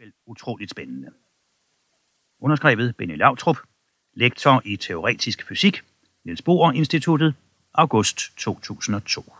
[0.00, 1.12] Vel utroligt spændende.
[2.38, 3.56] Underskrevet Benny Lautrup,
[4.12, 5.82] lektor i teoretisk fysik,
[6.24, 7.34] Niels Bohr Instituttet,
[7.74, 9.32] august 2002.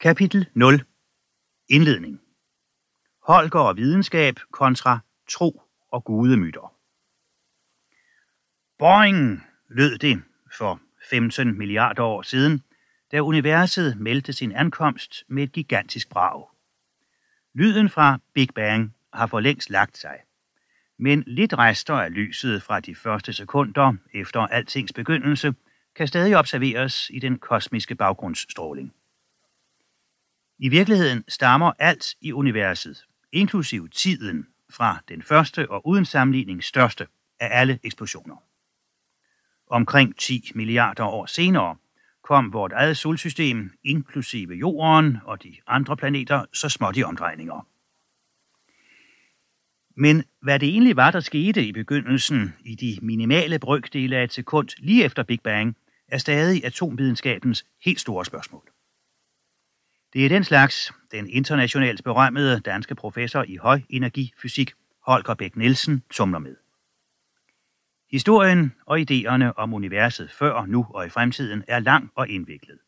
[0.00, 0.84] Kapitel 0.
[1.68, 2.20] Indledning.
[3.22, 6.74] Holger og videnskab kontra tro og gudemyter.
[8.78, 10.22] Boing, lød det
[10.58, 12.62] for 15 milliarder år siden,
[13.12, 16.48] da universet meldte sin ankomst med et gigantisk brag.
[17.54, 20.18] Lyden fra Big Bang har for længst lagt sig,
[20.98, 25.54] men lidt rester af lyset fra de første sekunder efter altings begyndelse
[25.94, 28.94] kan stadig observeres i den kosmiske baggrundsstråling.
[30.58, 37.06] I virkeligheden stammer alt i universet, inklusiv tiden, fra den første og uden sammenligning største
[37.40, 38.36] af alle eksplosioner.
[39.66, 41.76] Omkring 10 milliarder år senere
[42.26, 47.66] kom vort eget solsystem, inklusive Jorden og de andre planeter, så småt i omdrejninger.
[49.96, 54.32] Men hvad det egentlig var, der skete i begyndelsen i de minimale brøkdele af et
[54.32, 55.76] sekund lige efter Big Bang,
[56.08, 58.62] er stadig atomvidenskabens helt store spørgsmål.
[60.12, 64.72] Det er den slags, den internationalt berømmede danske professor i højenergifysik,
[65.06, 66.56] Holger Bæk Nielsen, tumler med.
[68.16, 72.78] Historien og idéerne om universet før, nu og i fremtiden er lang og indviklet.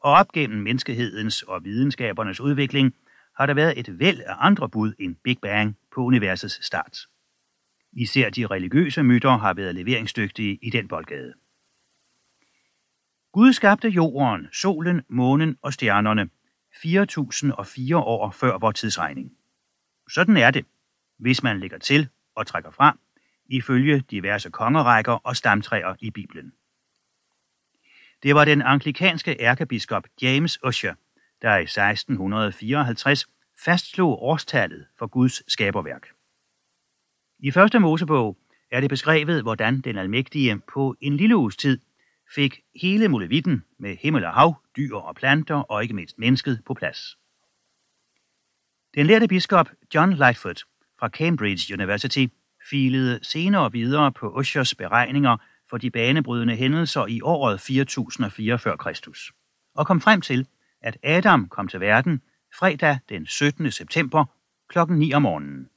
[0.00, 2.94] Og op gennem menneskehedens og videnskabernes udvikling
[3.36, 6.98] har der været et væld af andre bud end Big Bang på universets start.
[7.92, 11.34] Især de religiøse myter har været leveringsdygtige i den boldgade.
[13.32, 16.28] Gud skabte jorden, solen, månen og stjernerne
[16.82, 19.32] 4004 år før vores tidsregning.
[20.10, 20.66] Sådan er det,
[21.18, 22.98] hvis man lægger til og trækker fra,
[23.48, 26.52] ifølge diverse kongerækker og stamtræer i Bibelen.
[28.22, 30.94] Det var den anglikanske ærkebiskop James Usher,
[31.42, 33.26] der i 1654
[33.64, 36.08] fastslog årstallet for Guds skaberværk.
[37.38, 38.38] I første Mosebog
[38.70, 41.80] er det beskrevet, hvordan den almægtige på en lille uges tid
[42.34, 46.74] fik hele mulevitten med himmel og hav, dyr og planter og ikke mindst mennesket på
[46.74, 47.18] plads.
[48.94, 50.62] Den lærte biskop John Lightfoot
[50.98, 52.26] fra Cambridge University
[52.70, 55.36] filede senere videre på Ushers beregninger
[55.70, 58.88] for de banebrydende hændelser i året 4004 f.Kr.
[59.74, 60.46] og kom frem til,
[60.82, 62.22] at Adam kom til verden
[62.58, 63.70] fredag den 17.
[63.70, 64.24] september
[64.68, 64.78] kl.
[64.88, 65.68] 9 om morgenen.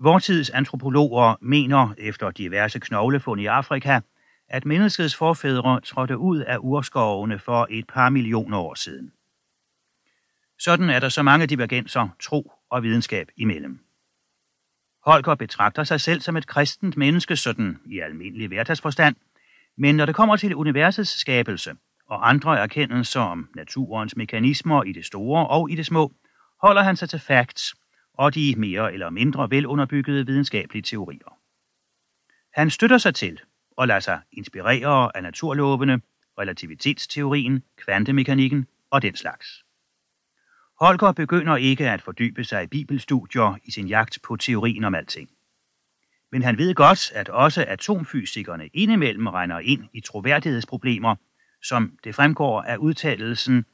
[0.00, 4.00] Vortids antropologer mener efter diverse knoglefund i Afrika,
[4.48, 9.12] at menneskets forfædre trådte ud af urskovene for et par millioner år siden.
[10.58, 13.87] Sådan er der så mange divergenser, tro og videnskab imellem.
[15.08, 19.16] Holger betragter sig selv som et kristent menneske, sådan i almindelig hverdagsforstand,
[19.78, 21.74] men når det kommer til universets skabelse
[22.06, 26.12] og andre erkendelser om naturens mekanismer i det store og i det små,
[26.62, 27.74] holder han sig til facts
[28.14, 31.38] og de mere eller mindre velunderbyggede videnskabelige teorier.
[32.54, 33.40] Han støtter sig til
[33.76, 36.00] og lader sig inspirere af naturlovene,
[36.38, 39.64] relativitetsteorien, kvantemekanikken og den slags.
[40.80, 45.30] Holger begynder ikke at fordybe sig i bibelstudier i sin jagt på teorien om alting.
[46.32, 51.16] Men han ved godt, at også atomfysikerne indimellem regner ind i troværdighedsproblemer,
[51.62, 53.64] som det fremgår af udtalelsen,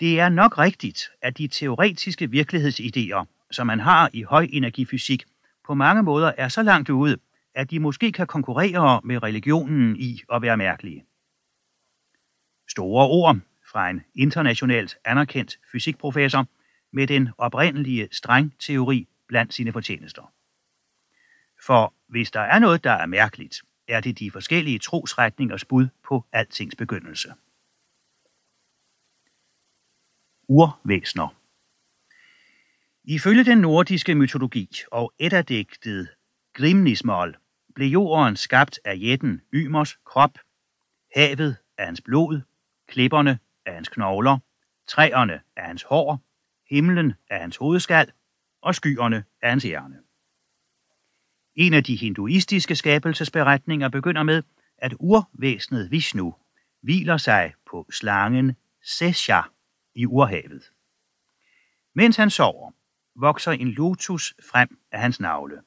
[0.00, 5.24] det er nok rigtigt, at de teoretiske virkelighedsidéer, som man har i højenergifysik,
[5.66, 7.16] på mange måder er så langt ude,
[7.54, 11.04] at de måske kan konkurrere med religionen i at være mærkelige.
[12.68, 13.40] Store ord
[13.74, 16.46] fra en internationalt anerkendt fysikprofessor
[16.92, 20.32] med den oprindelige strengteori blandt sine fortjenester.
[21.66, 26.24] For hvis der er noget, der er mærkeligt, er det de forskellige trosretningers bud på
[26.32, 27.34] altings begyndelse.
[30.48, 31.34] Urvæsner
[33.04, 36.08] Ifølge den nordiske mytologi og eddadigtet
[36.52, 37.36] Grimnismål
[37.74, 40.38] blev jorden skabt af jætten Ymers krop,
[41.14, 42.40] havet af hans blod,
[42.88, 44.38] klipperne af hans knogler,
[44.86, 46.20] træerne af hans hår,
[46.70, 48.12] himlen af hans hovedskal
[48.62, 49.96] og skyerne af hans hjerne.
[51.54, 54.42] En af de hinduistiske skabelsesberetninger begynder med,
[54.78, 56.34] at urvæsenet Vishnu
[56.80, 59.40] hviler sig på slangen Sesha
[59.94, 60.72] i urhavet.
[61.94, 62.72] Mens han sover,
[63.14, 65.62] vokser en lotus frem af hans navle.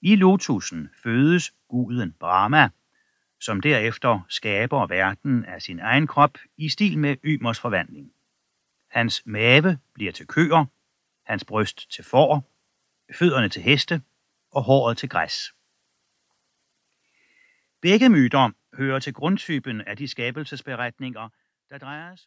[0.00, 2.70] I lotusen fødes guden Brahma,
[3.40, 8.12] som derefter skaber verden af sin egen krop i stil med Ymers forvandling.
[8.90, 10.64] Hans mave bliver til køer,
[11.24, 12.52] hans bryst til får,
[13.14, 14.02] fødderne til heste
[14.50, 15.52] og håret til græs.
[17.82, 21.28] Begge myter hører til grundtypen af de skabelsesberetninger,
[21.70, 22.24] der drejer sig